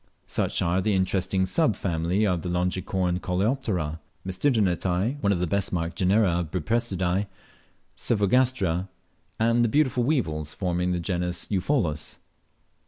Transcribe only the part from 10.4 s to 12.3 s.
forming the genus Eupholus.